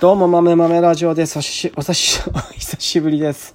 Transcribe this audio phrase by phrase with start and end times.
[0.00, 1.38] どうも、豆豆ラジオです。
[1.38, 3.54] おし、おさし、お 久しぶりです。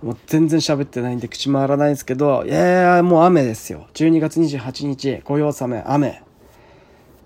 [0.00, 3.86] もう全然喋ってないんで口回らないんですけど、いやいや、もう雨ですよ。
[3.92, 6.22] 12月28日、御用納め、雨。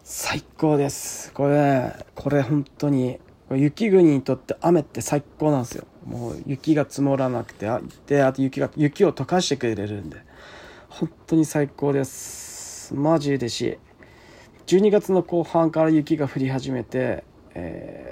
[0.03, 1.33] 最高です。
[1.35, 3.21] これ、これ本当に、
[3.53, 5.85] 雪国にとって雨って最高なんですよ。
[6.05, 10.17] もう雪が積もらなくて、あで、あと雪が、雪を溶かしてくれるんで、
[10.89, 12.93] 本当に最高です。
[12.93, 13.79] マジでし。
[14.67, 17.23] 12月の後半から雪が降り始めて、
[17.55, 18.08] えー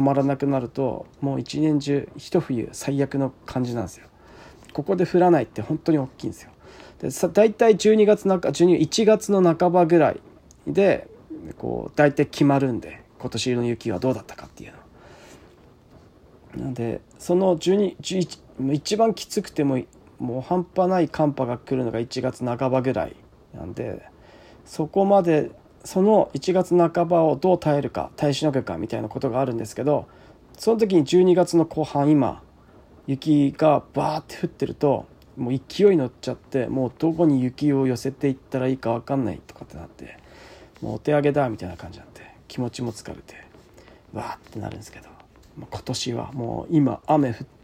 [0.00, 4.06] 止まらなくなるともう一年中一冬最悪の感じなんですよ。
[4.72, 6.50] ここで降らないって本当に大きいんですよ。
[7.02, 10.20] でさ大体12月中12 1月の半ばぐらい
[10.66, 11.06] で
[11.58, 14.72] こう大体決まるんで今年の雪はどうだったかっていう
[16.56, 16.64] の。
[16.64, 19.78] なんでその12 11一番きつくても
[20.18, 23.16] もう半端ない寒波が来るのが1月半ばぐらい
[23.54, 24.02] なんで
[24.64, 25.50] そこまで
[25.84, 30.06] その1月半ばをどう耐えるか耐えしのぐかみたいなことがあるんですけど
[30.58, 32.42] その時に12月の後半今
[33.06, 40.18] 雪がバーって降ってるともう勢い乗っちゃってもうどこに雪を寄せていったらいいか分かんないとかってなって
[40.82, 43.34] もうお手上げだみたいな感じになって気持ちも疲れて
[44.12, 45.08] わーってなるんですけど
[45.58, 47.59] 今年はもう今雨降って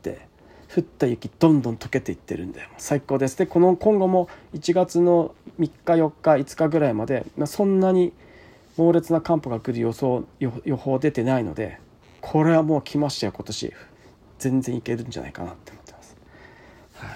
[0.76, 3.38] 降った雪どんどん溶けていってるんで最高です。
[3.38, 8.12] でこの今後も1月の3日4日5日ぐらいまでまあそんなに
[8.76, 11.80] 猛烈な寒波が来る予想予予報出てないので
[12.20, 13.72] これはもう来ましたよ今年。
[14.38, 16.16] 全然いけるんじゃないかなって思ってます、
[16.94, 17.06] は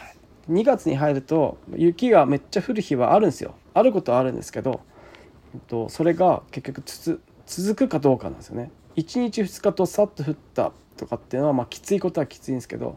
[0.48, 3.55] い、2月に入ると雪がめっちゃ降る日はあるんですよ。
[3.74, 4.80] あることはあるんですけど
[5.55, 8.70] えっとそれが結局つつ続くかどうかなんですよね。
[8.97, 12.97] 1日2日とさっと降ったとかっていうのはまあきついことはきついんですけど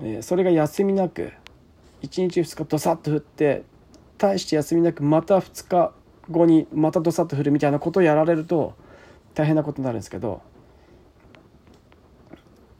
[0.00, 1.32] えーそれが休みなく
[2.02, 3.64] 1日2日ドサッと降って
[4.18, 5.92] 大して休みなくまた2日
[6.30, 8.74] 後にまたドサッと降るみたいなことをやられると
[9.34, 10.42] 大変なことになるんですけど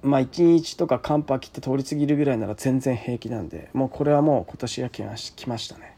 [0.03, 5.97] まあ1日とか寒波切って通り過ぎるぐらいなら全然平気なんでもうこれはもう今年は来まし来ましたね。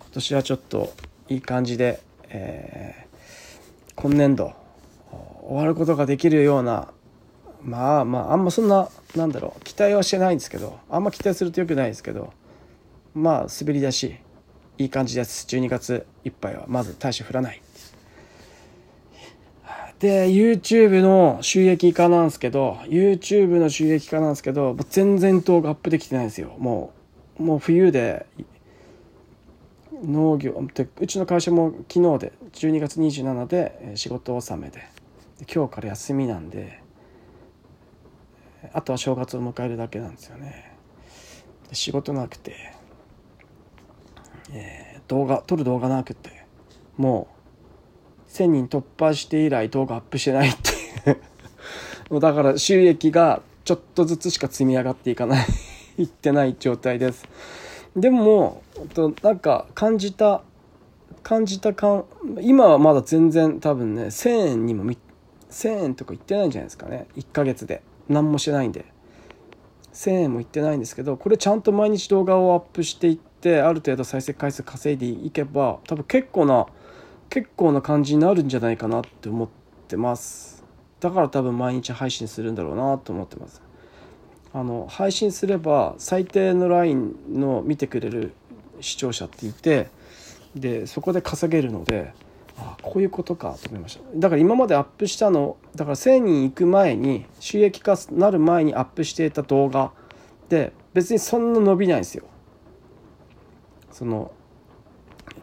[0.00, 0.92] 今年はちょっと
[1.28, 3.06] いい感じで、えー
[3.98, 4.52] 今年度
[5.42, 6.92] 終わることができるような
[7.66, 12.32] まあまああんまそんななんだろう期待はしてないんですけどあんま期待するとよくないですけど
[13.12, 14.16] まあ滑り出し
[14.78, 15.46] いい感じです。
[15.48, 17.60] 12月いっぱいはまず大して降らない。
[19.98, 26.54] で YouTube の収益化なんですけど YouTube の収益化なんですけど全然動画アップできてないんですよ。
[26.58, 26.92] も
[27.40, 28.26] うもう冬で
[30.04, 34.86] 農業でうちの会社も昨日で12月27で仕事納めで
[35.52, 36.85] 今日から休みなんで
[38.72, 40.76] あとは正月を迎えるだけなんですよね。
[41.72, 42.54] 仕事なくて、
[44.52, 46.44] えー動画撮る動画なくて。
[46.96, 47.28] も
[48.26, 50.70] う1000人突破して以来動画アップしてないって
[51.10, 51.20] いう。
[52.10, 55.46] もうだから収益がちょっとずつしか積み上がっていかない。
[55.98, 57.24] いってない状態です。
[57.96, 58.62] でも
[58.94, 60.42] となんか感じた
[61.22, 62.04] 感じた感
[62.40, 64.84] 今はまだ全然多分ね1000円にも
[65.50, 67.06] 1000円とかいってないんじゃないですかね。
[67.16, 67.82] 1ヶ月で。
[68.08, 68.84] 何もしてないんで。
[69.96, 76.66] 1000円もいってないんですけどこれちゃんと毎日動画をアップしていってある程度再生回数稼いでいけば多分結構な
[77.30, 79.48] 結構な感じになるんじゃないかなって思っ
[79.88, 80.64] てます。
[81.00, 83.62] だから多分毎日配信するんだろうなと思ってます。
[84.52, 88.32] あの配信すれば最低のラインの見てくれる
[88.80, 89.88] 視聴者っていて
[90.54, 92.12] でそこで稼げるので
[92.58, 94.02] あこういうことかと思いました。
[94.14, 99.92] だから今までアップしたのだから1000人行く前に収益化なる前にアップしていた動画
[100.48, 102.24] で別にそんな伸びないんですよ。
[103.90, 104.30] その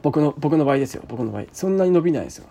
[0.01, 1.03] 僕の僕の場合ですよ。
[1.07, 1.43] 僕の場合。
[1.51, 2.47] そんなに伸びないんですよ。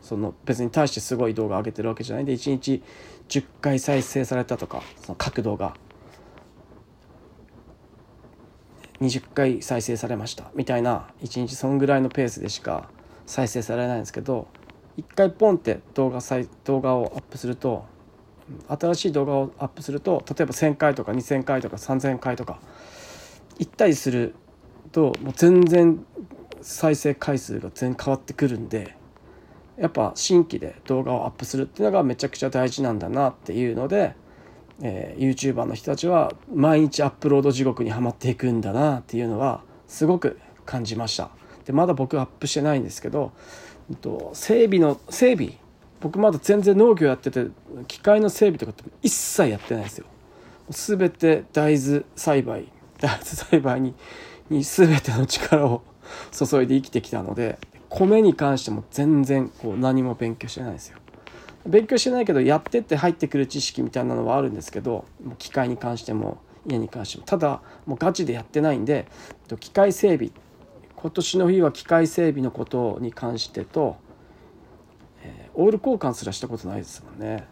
[0.00, 2.82] その別に対してすごい動画上げてるわけじゃないんで1日
[3.28, 5.74] 10回再生されたとかその各動画。
[9.00, 10.50] 20回再生されました。
[10.54, 12.88] みたいな1日そんぐらいのペースでしか
[13.28, 14.48] 再生されないんですけど
[14.96, 16.20] 1回ポンって動画
[16.64, 17.84] 動画をアップすると
[18.66, 22.58] 新しい動画をアップすると例えば1,000回とか2,000回とか3,000回とか
[23.58, 24.34] 行ったりする
[24.90, 26.04] ともう全然
[26.62, 28.96] 再生回数が全然変わってくるんで
[29.76, 34.14] やっぱ新規で動画をアップするっていうのがめちゃくちゃ大事なんだなっていうので、
[34.80, 41.37] えー、YouTuber の人たちは毎日アップロード地獄にはまっていくんだなっていうのはすごく感じました。
[41.68, 43.30] でまだ僕アップしてないんですけど
[43.90, 45.58] うんと整備の整備？
[46.00, 47.48] 僕まだ全然農業やってて
[47.86, 50.06] 機械の整備とかって一切やってないんですよ。
[50.70, 52.68] 全て大豆栽培
[52.98, 53.94] 大豆栽培に
[54.48, 55.82] に全ての力を
[56.32, 57.58] 注いで生きてきたので
[57.90, 60.96] 米に関しても全然こう何も勉強してないんですよ。
[61.66, 65.04] 勉強してないけどやってって入ってくる知識みたいなのはあるんですけど
[65.36, 67.24] 機械に関しても家に関しても。
[67.26, 69.06] ただもうガチでやってないんで
[69.60, 70.30] 機械整備
[71.00, 73.98] 今年の冬は機械整備のことに関してと、
[75.22, 77.46] えー、オイル交換すらしたことないですもんね。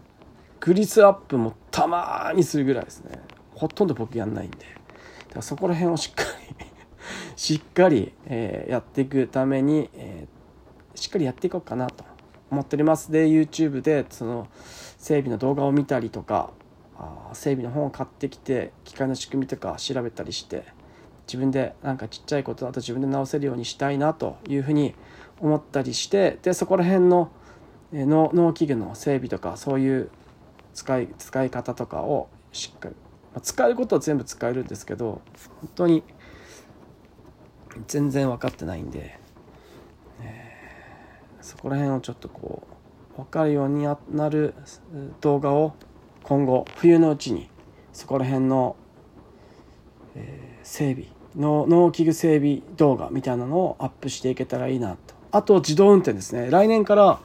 [0.58, 3.20] グリスアップもたまにするぐらいですね。
[3.54, 4.56] ほとんど僕やんないんで。
[4.58, 6.24] だからそこら辺をしっか
[6.58, 6.66] り
[7.36, 12.02] しっかり、えー、やっていくために、えー、しっかりやっていこうかなと
[12.50, 13.12] 思っております。
[13.12, 14.48] で YouTube でその
[14.98, 16.50] 整備の動画を見たりとか
[16.98, 20.64] あ整備の本を買ってきて機械の仕組みとか調べたりして
[21.26, 24.94] 自分でなんかちっちゃいことだと自分で直せるようにしたいなというふうに
[25.40, 27.30] 思ったりしてでそこら辺の
[27.92, 30.10] 農農機具の整備とかそういう
[30.74, 32.94] 使い使い方とかをしっかり、
[33.32, 35.20] まあ、使えることは全部使えるんですけど
[35.60, 36.02] 本当に
[37.86, 39.18] 全然分かってないんで、
[40.20, 42.66] えー、そこら辺をちょっとこ
[43.14, 44.54] う分かるようになる
[45.20, 45.74] 動画を
[46.22, 47.48] 今後冬のうちに
[47.92, 48.76] そこら辺の、
[50.14, 55.14] えー、整備の農機具整備動画みたいなのをアップしていけたらいいなと。
[55.32, 56.50] あと自動運転ですね。
[56.50, 57.18] 来年から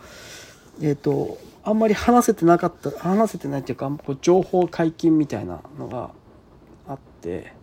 [0.82, 3.92] えっ、ー、とあんまり話せてなかった話せてないっていうか
[4.22, 6.12] 情報解禁みたいなのが
[6.88, 7.54] あって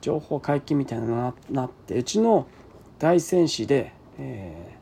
[0.00, 2.46] 情報解禁みたいなのがなってうちの
[2.98, 4.76] 大仙市で、え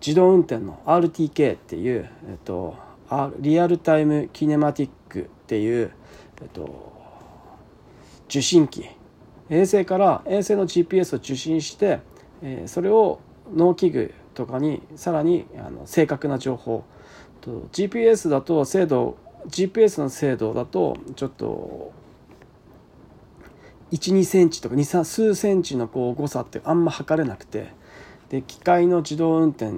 [0.00, 2.76] ー、自動運転の RTK っていう、えっ、ー、と、
[3.38, 5.92] リアルタイムキネマティックっていう、
[6.40, 6.92] えっ、ー、と、
[8.28, 8.88] 受信機
[9.50, 12.00] 衛星から衛星の GPS を受信して、
[12.42, 13.20] えー、それを
[13.52, 16.84] 農機具とかにさらにあの正確な情報
[17.40, 19.16] と GPS だと精度
[19.48, 21.92] GPS の精度だとちょっと
[23.90, 27.72] 12センチとか2数センチのこう誤差ってあんま測れなくて
[28.28, 29.72] で機械の自動運転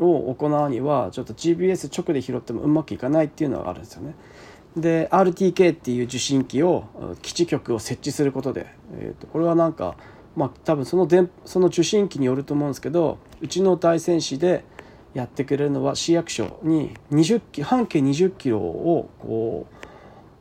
[0.00, 4.14] を行うにはちょっと GPS 直で拾ってもうまくいかないっていうのがあるんですよね。
[4.76, 8.66] で RTK っていう受信機を基地局を設置することで、
[8.98, 9.96] えー、とこれはなんか
[10.36, 14.64] まあ多分その電その受信機によると思うんですけどうちの大仙市で
[15.14, 19.84] やってくれるのは市役所に20キ半径20キロをこう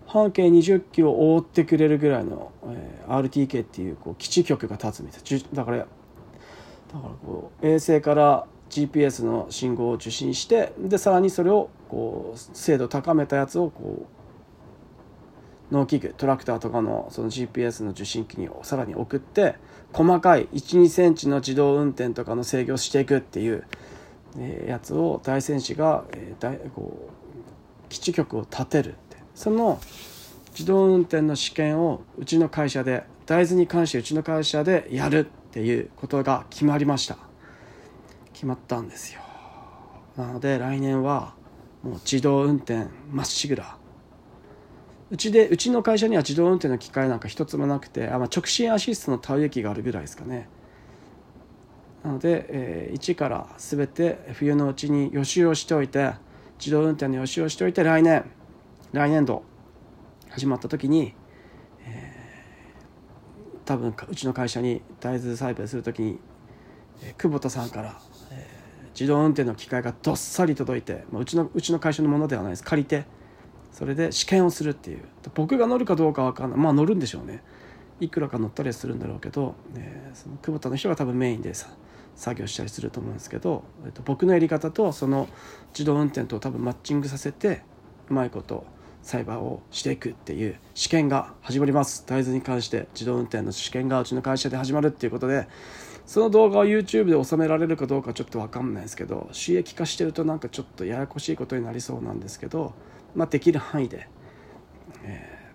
[0.08, 5.90] 半径20キロを覆ってくれるぐらいの、えー、RTK っていうこう基地局が立つみたいだからだか
[6.94, 14.23] らこう衛星から GPS の信号を受信してでさらにそれをこう精度高めたやつをこう
[15.74, 19.56] 農機具トラクターとかのその GPS の受信機にさらに送って
[19.92, 23.66] 細かい12センチの自動運転とかの制御をしていくっていう、
[24.38, 29.18] え、やつを大仙市が、え、大こう基地局を建てるって。
[29.36, 29.80] その
[30.52, 37.18] 自動運転の試験をうちの会社で大豆に関してうちの会社でやるっていうことが決まりました。
[38.34, 39.22] 決まったんですよ。
[40.16, 41.34] なので来年は
[41.82, 43.78] もう自動運転まっしぐら
[45.14, 50.50] うちでうちの会社には自動運転の機械なんか一つもなくてあ、まあ、直進アシストの田植え機があるぐらいですかね。
[52.04, 56.14] なので、えー、一から全て冬のうちに予習をしておいて
[56.58, 58.26] 自動運転の予習をしておいて来年
[58.92, 59.44] 来年度
[60.30, 61.14] 始まった時に、
[61.86, 66.20] えー、多分うちの会社に大豆栽培する時に、
[67.04, 68.02] えー、久保田さんから、
[68.32, 72.64] えー、自動運転の機械がどっさり届いて、まあ、うちのうちの会社のものではないです。
[72.64, 73.06] 借りて
[73.74, 75.04] それで試験をするっていう。
[75.34, 76.60] 僕が乗るかどうか分かんない。
[76.60, 77.44] まあ乗るんでしょうね。
[78.00, 81.70] いくらか乗ったりするんだろうけど、えー、その久保田の人が多分メインでさ
[82.16, 85.28] 作業したりすると思うんですけど、えー、と僕のやり方とその
[85.74, 87.62] 自動運転と多分マッチングさせて
[88.10, 88.66] うまいこと
[89.02, 92.06] 裁判をしていくっていう試験が始まります。
[92.08, 95.48] 大豆に関して自動運転の試験がうちの会社で始まるっていうことで
[96.06, 102.74] その動画を YouTube で収められるかどうかちょっと分かんないですけど収益化してるとなんかちょっとややこしいことになりそうなんですけど
[103.16, 104.08] まあ、できる範囲で、
[105.04, 105.54] え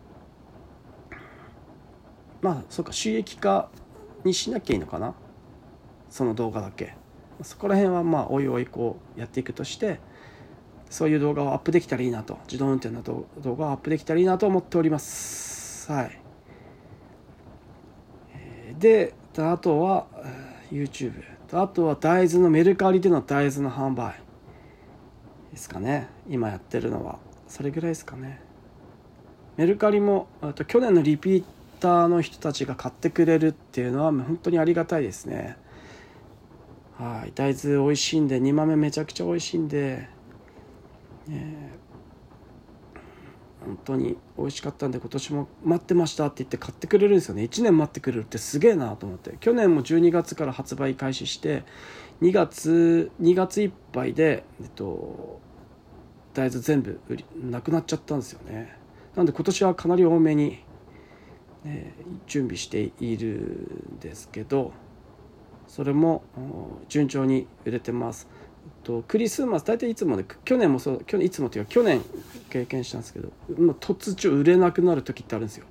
[1.11, 1.17] ー、
[2.41, 3.69] まあそうか収益化
[4.25, 5.15] にしなきゃいいのかな？
[6.11, 6.95] その動画だけ。
[7.43, 10.01] そこら辺はまあおいおいこうやっていくとして
[10.91, 12.39] そういう動画をアップできたらいいなと。
[12.47, 15.91] 自動運転の動画をアップできたらいいなと思っております。
[15.93, 16.19] はい。
[18.79, 20.07] であとは
[20.71, 21.23] YouTube
[21.53, 24.21] あとは大豆のメルカリでの大豆の販売
[25.51, 26.09] ですかね。
[26.29, 27.19] 今やってるのは。
[27.49, 28.41] それぐらいですかね。
[29.57, 31.45] メルカリもと去年のリピー
[31.81, 35.57] ターの人たちが買ってくれるっていうのは本当にありがたいですね。
[36.97, 37.33] はい。
[37.35, 40.09] 大豆美味しいんで煮豆めちゃくちゃ美味しいんで、
[41.27, 41.73] ね、
[43.65, 47.43] 本当に美味しかったんで今年も待ってましたって言って買ってくれるんですよね。
[47.43, 49.37] 1年待ってくれるってすげえなと思って。
[49.41, 51.65] 去年も12月から発売開始して
[52.23, 55.41] 2月2月いっぱいで、えっと、
[56.39, 58.73] 大豆全部売りなくなっちゃったんですよね。
[59.17, 60.61] なんで今年はかなり多めに、
[61.65, 63.27] えー、準備している
[63.97, 64.73] んですけど
[65.67, 66.23] それも
[66.89, 68.29] 順調に売れてます。
[68.85, 72.03] とクリスマス大体いつもね去年もそう去年いつもというか去年
[72.51, 75.67] 経験したんですけど、まあ、突如売れなくなる時ってあるんですよ。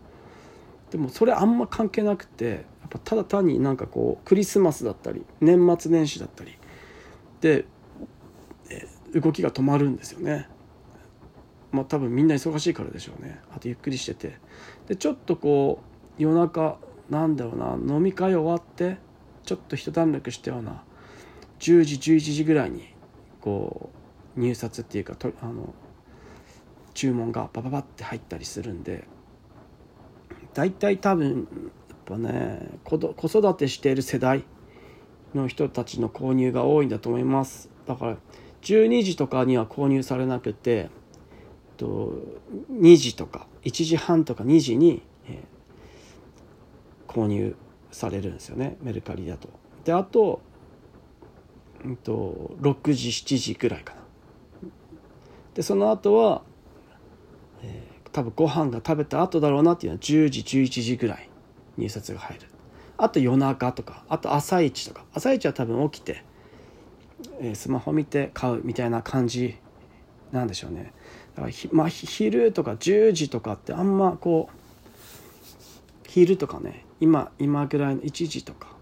[0.92, 6.58] でもそれあんま関係なくてやっぱただ単になんかこうクリスマスだったり年末年始だったり
[7.40, 7.64] で、
[8.70, 10.50] え動きが止まるんですよね。
[11.72, 13.40] まあ多分みんな忙しいからでしょうね。
[13.56, 14.38] あとゆっくりしてて。
[14.88, 15.82] でちょっとこ
[16.18, 16.78] う夜中
[17.10, 18.98] なんだろうな飲み会終わって
[19.44, 20.84] ちょっと一段落したような
[21.60, 22.94] 10時11時ぐらいに
[23.42, 23.90] こ
[24.36, 25.74] う入札っていうかとあの
[26.94, 29.08] 注文がバババって入ったりするんで
[30.54, 31.48] 大体多分
[31.90, 34.44] やっぱね子育てしている世代
[35.34, 37.70] の人たちの購入が多いんだと思います。
[37.86, 38.18] だから
[38.62, 40.90] 12時とかには購入されなくて
[41.78, 42.14] と
[42.72, 47.56] 2時とか1時半とか2時に、えー、購入
[47.92, 49.50] されるんですよねメルカリだと。
[49.86, 50.42] であと
[51.84, 54.02] うんと、6時7時ぐらいかな。
[55.54, 56.44] でその後は、
[57.64, 61.30] えー、多分ご飯が食べた後だろうなっていうのは10時11時ぐらい
[61.78, 62.48] 入札が入る。
[62.98, 65.06] あと夜中とかあと朝一とか。
[65.14, 66.24] 朝一は多分起きて、
[67.40, 69.58] えー、スマホ見て買うみたいな感じ
[70.32, 70.94] なんでしょうね。
[71.36, 74.58] だからまあ、昼とか10時とかってあんまこう
[76.08, 78.76] 昼とかね今今ぐらいの1時とか。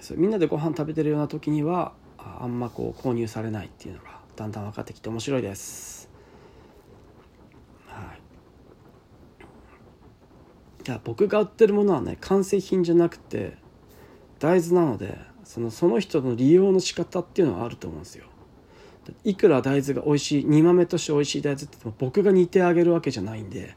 [0.00, 6.10] そうみんなでご飯食べてるような時にはあんまこう購入されないっていうのがだんだん分かってきて面白いです。
[7.86, 8.20] はい、
[10.86, 13.56] いや僕が売ってるものはね完成品じゃなくて
[14.40, 15.18] 大豆なので
[15.54, 18.24] そのその人の利用の仕方っていうのはあると思うんですよ。
[19.22, 23.76] いくら大豆が美味しい煮豆として美味しい大豆ってっても僕が煮てあげるわけじゃないんで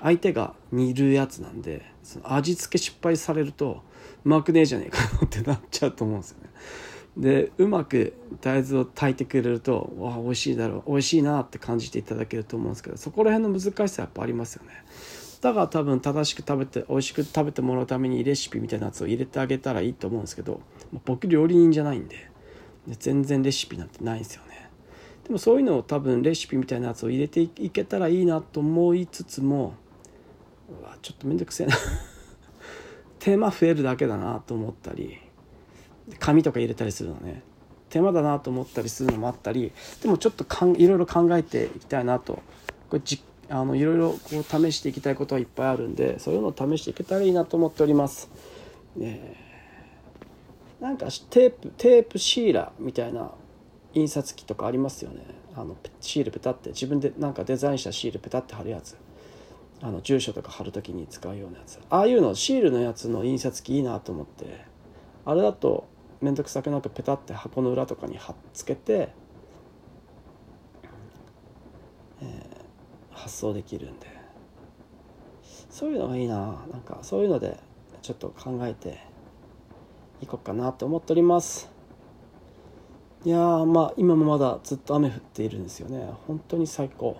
[0.00, 3.82] 相手が煮るやつなんでその味付け失敗されると
[4.24, 6.48] うまくねえじゃねえかってなっちゃうと思うんですよね。
[7.18, 14.70] でうまく大豆を炊いてくれるとわあ美味しいだろう美味しいなって感じていただけると思うんですけどそこら辺の難しさやっぱありますよね。
[15.40, 20.60] だから多分正しく食べて美味しく食べてもらうためにレシピみたいなやつを入れてあげたらいいと思うんですけど
[21.04, 22.28] 僕料理人じゃないんで
[22.98, 24.70] 全然レシピなんてないんですよね。
[25.24, 29.74] でもそういうのを多分レシピみたいなやつを入れていけたらいいなと思いつつも
[30.82, 31.76] わちょっと面倒くせえな。
[33.20, 35.18] 手間増えるだけだなと思ったり
[36.18, 37.42] 紙とか入れたりするのね。
[37.90, 42.42] 手間だなと思ったりするのもあったりでもちょっとかんいろいろ考えていきたいなと。
[42.88, 48.30] これじあのいろいろこう試していきたいことはいっぱいあるんでそういうのを試していけたらいいなと思っております。
[48.96, 49.36] ね、
[50.80, 53.32] なんかテープテープシーラーみたいな
[53.94, 55.24] 印刷機とかありますよね。
[55.56, 58.96] あのシールペタって自分でなんかデザインしたシールペタって貼るやつ。
[59.80, 61.78] あの住所とか貼る時に使うようなやつ。
[61.88, 64.66] ああいうのシールのやつの印刷機いいなと思って。
[65.24, 65.86] あれだと
[66.20, 69.10] 面倒くさくなくペタって箱の裏とかに貼っつけて、
[72.20, 72.47] えー、
[73.18, 74.06] 発送できるんで。
[75.70, 76.36] そういうのがいいな。
[76.72, 77.56] なんかそういうので
[78.02, 78.98] ちょっと考えて
[80.20, 81.70] いこうかなと思っております。
[83.24, 86.10] いやまあ今もまだずっと雨降っているんですよね。
[86.26, 87.16] 本当に最高。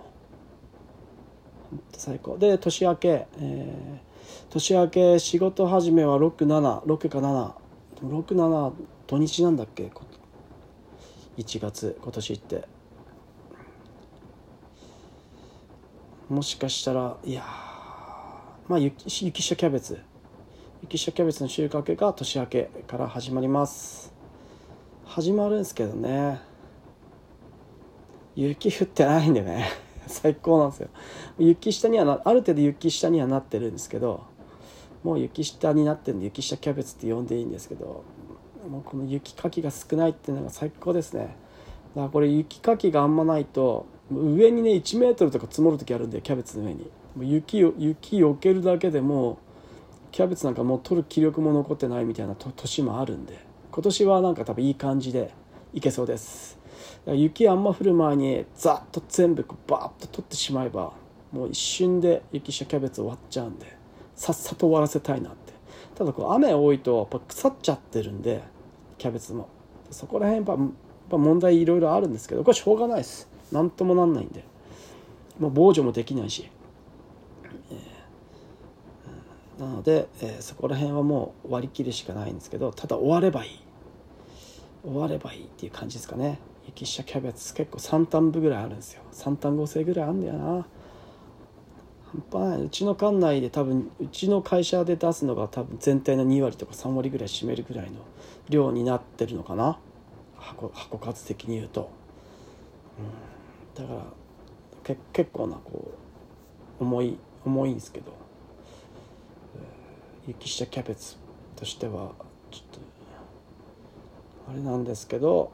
[1.93, 2.37] 最高。
[2.37, 7.19] で年明け、えー、年明け仕事始めは676か
[8.01, 8.73] 767
[9.07, 9.91] 土日なんだっけ
[11.37, 12.78] ？1月今年って。
[16.29, 17.43] もしかしたらいや
[18.67, 19.99] まあ雪雪下キャベツ。
[20.83, 24.13] 雪下キャベツの収穫が年明けから始まります。
[25.05, 26.39] 始まるんですけどね。
[28.35, 29.69] 雪降ってないんでね。
[30.05, 30.89] 最高なんですよ。
[31.39, 34.21] 雪下にはなある程度雪下にはなってるんですけど
[35.03, 38.03] もう雪下になってるんで雪下キャベツって呼んでいいんですけど
[38.69, 41.21] もうこの雪かきが少ないっていうのが最高ですね。
[41.21, 41.35] だか
[42.01, 46.89] らこれ雪かきがあんまないと上にね1メートルとか積もる時あるんでキャベツの上に。
[47.21, 49.39] 雪を雪避けるだけでも
[50.11, 53.39] キャベツなんかもう取る気力も残ってないみたいな年もあるんで。
[53.71, 55.31] 今年はなんか多分いい感じで
[55.73, 56.57] いけそうです。
[57.05, 60.93] 雪あんま降る前にざっと全部バーッと取ってしまえば
[61.31, 63.77] もう一瞬で雪下キャベツ終わっちゃうんで
[64.15, 65.53] さっさと終わらせたいなって。
[65.95, 68.41] ただこう雨多いとやっぱ腐っちゃってるんで
[68.97, 69.49] キャベツも。
[69.91, 70.71] そこら辺やっ
[71.09, 73.29] ぱ問題いろいろあるんですけどこれしょうがないです。
[73.51, 74.43] 何ともなんないんで
[75.39, 76.49] もう防除もできないし、
[77.71, 83.59] えー、なので、えー、そこら辺はもう割り切るしかないんですけどただ終わればいい。
[84.83, 86.39] 終わればいいっていう感じですかね。
[86.65, 89.01] 雪下キャベツ結構3単部ぐらいあるんですよ。
[89.11, 90.65] 3単合成ぐらいあるんだよな。
[92.31, 92.65] 半端ない。
[92.65, 97.97] うちの管内で多分うちの会社で出すのが多分全体の2割とか3割ぐらい占めるぐらいの
[98.49, 99.79] 量になってるのかな。
[100.37, 101.91] 箱箱数的に言うと、
[102.99, 103.05] うん、
[103.79, 104.01] だから
[104.83, 105.93] け結構なこ
[106.79, 108.11] う重い重いんですけど、
[109.55, 111.15] えー、雪下キャベツ
[111.55, 112.11] としては
[112.51, 112.79] ちょっと
[114.51, 115.51] あれなんですけど、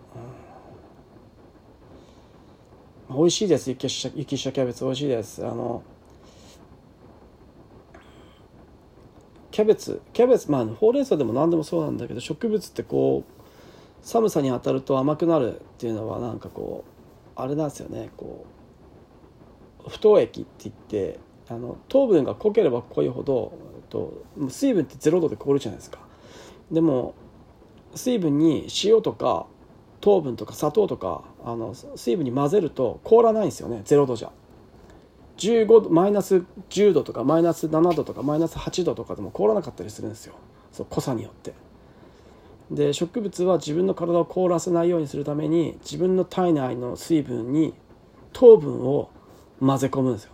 [3.10, 5.46] うん、美味しいです雪下雪下キャベツ美味しいです。
[5.46, 5.84] あの
[9.51, 13.32] キャベツキャベツまあほうれん草でも何でもそうなんだけど植物ってこう
[14.01, 16.94] 寒さに当たると甘くなるっていうのはなんかこう
[17.35, 18.45] あれなんですよねこ
[19.85, 23.53] う不凍液って言ってあの糖分が濃ければ濃いほど
[23.89, 25.99] と水分って0度で凍るじゃないですか。
[26.71, 27.13] でも
[27.93, 29.45] 水分に塩とか
[30.01, 34.31] 糖分とか砂糖とかあの水分に混ぜると凍らないんですよね0度じゃ。
[35.37, 40.33] 15マイナス10度とかマイナス7度とかマイナス8度とかでも凍らなかったりするんですよ。
[40.71, 41.53] そう濃さによって。
[42.72, 47.74] で植物は自分の体を凍らせないようにするために自分の体内の水分に
[48.34, 49.10] 糖分を
[49.60, 50.31] 混ぜ込むんですよ。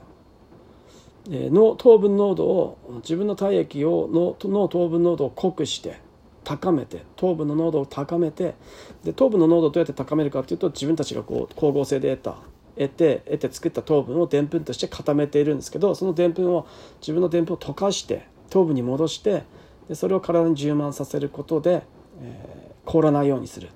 [1.28, 6.00] での糖分濃度を自分の体液をのの糖分濃度を濃くして
[6.44, 8.56] 高めて糖分の濃度を高めて
[9.04, 12.38] で糖分の濃度をどうやって高めるかっていうと自分たちがこう光合成で得た
[12.76, 16.66] 得て得て作った糖分をでんぷんとして固めているんですけどそのでんぷんを
[17.02, 19.44] 自分のでんぷんを溶かして糖分に戻して
[19.88, 21.84] でそれを体に充満させることで、
[22.22, 23.70] えー、凍らないようにする。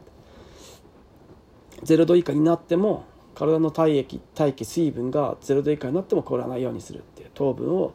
[1.83, 6.99] 0度以下になっても体の体液大気水分が0度以下になっても凍らないようにする。
[6.99, 7.93] っていう糖分を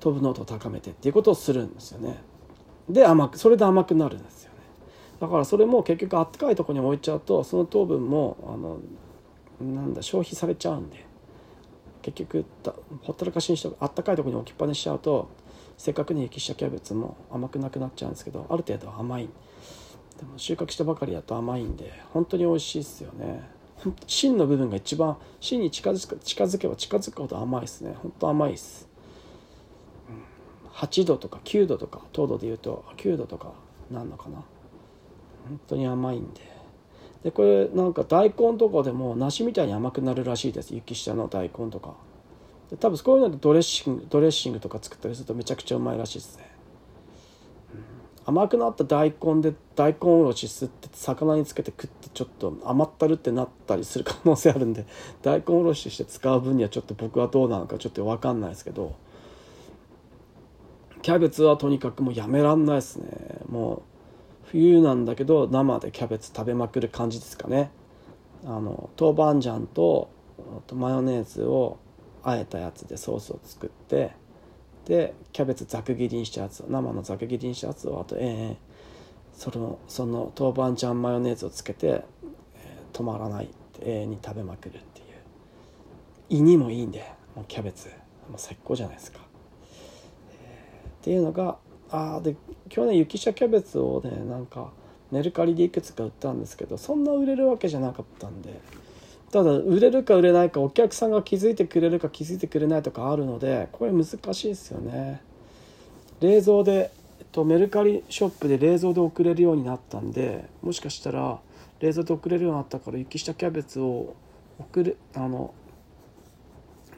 [0.00, 2.22] 糖分濃度を高めてっていうことをするんですよね。
[2.88, 4.58] で甘くそれで甘くなるんですよね。
[5.20, 8.80] だからそれも結局あったかいところに置いちゃうとその糖分もあの
[9.60, 11.06] なんだ消費されちゃうんで
[12.02, 12.44] 結局
[13.02, 15.28] ほったらかしにしてあったかいところに置きっぱにしちゃうと
[15.78, 19.28] せっかくに雪下キャベツも甘くなくなっちゃうんですけどある程度甘い。
[20.18, 23.42] でも収穫したばかりだと甘いんで本当に美味しいですよね。
[24.06, 27.94] 芯の部分が一番芯に近づく近づけば近づくほど甘いですね。
[28.00, 28.88] 本当甘いです、
[30.74, 33.52] 8度とか9度とか糖度でいうと9度とか
[33.90, 34.36] なんのかな。
[35.48, 36.40] 本当に甘いんで。
[37.24, 40.74] でこれなんか大根とかでも梨みたいに甘くなるらしいです。
[40.74, 41.94] 雪下の大根とか。
[42.80, 46.50] 多分こういうのでドレッシングドレッシングとか作ったりするとめちゃくちゃうまいらしいですね、
[48.24, 54.86] 甘くなった大根で大根おろし吸って魚につけて食ってちょっと甘ったるってなったりする可能性あるんで
[55.22, 58.94] 大根おろしして使う分にはちょっと僕はどうなのかちょっと分かんないですけど
[61.02, 63.08] キャベツはとにかくもうやめらんないですね。
[63.48, 63.82] もう
[64.44, 67.72] 冬なんだけど生でキャベツ食べまくる感じですかね。
[68.44, 70.08] あの豆板醤と
[70.74, 71.78] マヨネーズを
[72.22, 74.12] あえたやつでソースを作って
[74.86, 78.56] でキャベツざく切りにしたやつ生のざく切りにしたやつをあとええ
[79.34, 83.48] そのその豆板醤マヨネーズをつけて、えー、止まらない
[83.80, 85.06] 永遠に食べまくるっていう。
[86.28, 87.88] 胃にもいいんでもうキャベツ。
[88.28, 89.18] もう最高じゃないですか、
[90.32, 91.58] えー、っていうのが
[91.90, 92.36] ああで
[92.68, 94.70] 去年雪下キャベツをねなんか
[95.10, 98.60] メルカリでいくつか売ったんですけどそんな売れるわけじゃなかったんで。
[99.32, 105.22] ただ売れるか売れないかお客さんが気づいてくれるか気づいてくれないとかあるのでこれ難しいですよね。
[106.20, 111.40] 冷蔵で、えっと、メルカリショップで冷蔵で送れるようになったんでもしかしたら
[111.80, 114.14] 冷蔵で送れるようになったから雪下キャベツを
[114.58, 115.54] 送るあの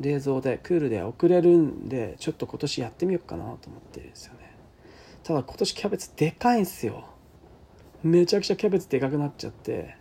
[0.01, 4.41] 冷蔵でクールで送れるんでちょっと今年やってみようかなと思ってるんですよね。
[5.23, 7.05] ただ今年キャベツでかいんすよ。
[8.03, 9.97] めちゃくちゃキャベツでかくなっちゃって、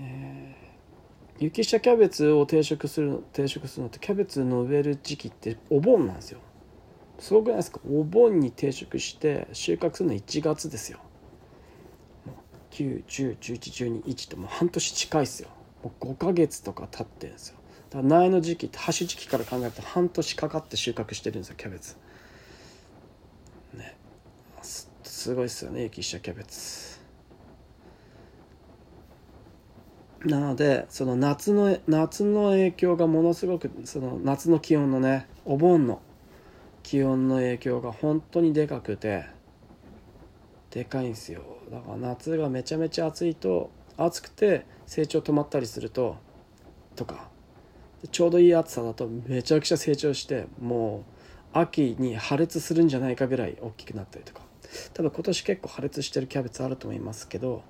[0.00, 0.48] え。
[0.50, 0.51] ー、
[1.42, 6.38] 雪下キャベツを定食する定食するのってキャベツの植える時期ってお盆なんですよ。
[7.18, 7.80] すごくないですか？
[7.90, 11.00] お盆に定食して収穫するの1月ですよ。
[12.70, 15.48] 9101112ともう半年近いっすよ。
[15.82, 17.56] もう5ヶ月とか経ってるんですよ。
[17.90, 21.96] だから苗の時期ハッシュ時期から考えると半年かかって収穫してるんですよキャベツ。
[23.74, 23.96] ね。
[25.02, 26.91] すごいっすよね雪下キャベツ。
[30.24, 36.00] なのでその夏の夏の影響がものすごくその夏の気温のねお盆の
[36.82, 39.26] 気温の影響が本当にでかくて
[40.70, 41.42] でかいんですよ。
[41.70, 46.16] だから夏がめちゃめちゃ暑いと暑くて成長止まったりすると
[46.96, 47.30] とか。
[48.10, 51.04] ちょうどいい暑さだとめちゃくちゃ成長しても
[51.54, 54.42] う秋に破裂するんじゃないかぐらい大きくなったりとか。
[54.94, 57.62] 多分今年結構破裂してるキャベツあると思いますけど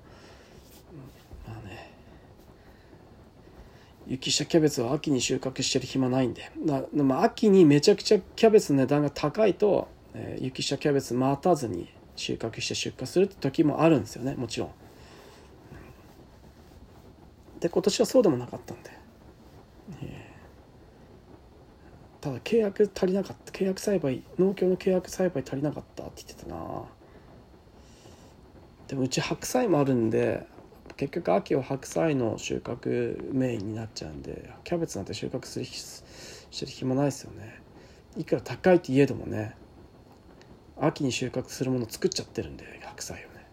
[1.47, 1.91] まあね
[4.07, 6.51] 雪下キャベツは秋に収穫してる暇ないんで。
[6.65, 14.35] だまあ、秋にめちゃくちゃキャベツの値段が高いと、えー、雪下キャベツ待たずに収穫して出荷するって時もあるんですよね。
[14.35, 14.71] もちろん。
[17.59, 18.91] で今年はそうでもなかったんで、
[20.01, 23.51] えー、ただ契約足りなかった。
[23.53, 26.83] 契約栽培農協の契約栽培足りなかったって言ってたな。
[28.87, 30.45] でもうち白菜もあるんで
[30.97, 36.03] 結局秋は白菜の収穫メインになっちゃうんでキャベツなんて収穫するし
[36.59, 37.61] てる暇ないですよね。
[38.15, 39.55] いくら高いって言えどもね
[40.79, 43.45] 秋に収穫するもの作っちゃってるんで白菜をね。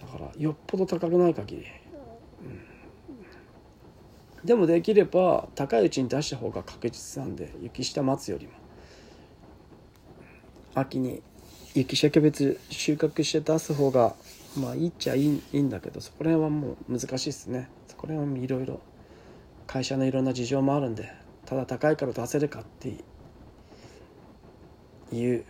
[0.00, 1.66] だからよっぽど高くない限り、
[4.42, 8.52] うん、でもできれば高いうちに出した方が確実なんで雪下待つよりも。
[10.76, 11.22] 秋に
[11.74, 14.14] 雪下キャベツ収穫して出す方が
[14.56, 17.68] まあいいっちゃいいいいんだけどそこら辺はもう難しいですね。
[17.88, 18.80] そこら辺はいろいろ
[19.66, 21.10] 会社のいろんな事情もあるんで
[21.46, 22.94] ただ高いから出せるかって
[25.12, 25.44] いう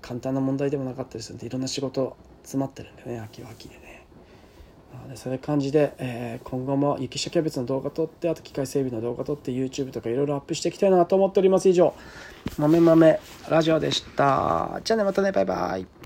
[0.00, 3.98] 簡単な問題でもなかったりするんでいろんな仕事詰まってるんでね秋は秋でね。
[5.08, 11.68] でそういう感じで、えー、今後も雪下キャベツの動画撮ってあと機械整備の動画撮って YouTube とかいろいろアップしていきたいなと思っております。
[11.68, 11.94] 以上
[12.58, 14.80] 豆豆ラジオでした。
[14.84, 15.97] じゃあねまたねバイバイ。